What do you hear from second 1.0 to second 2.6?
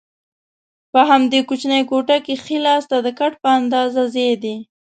همدې کوچنۍ کوټه کې ښي